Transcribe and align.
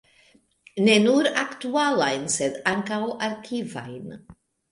Ne 0.87 0.95
nur 1.03 1.27
aktualajn, 1.41 2.25
sed 2.37 2.57
ankaŭ 2.73 2.99
arkivajn. 3.27 4.19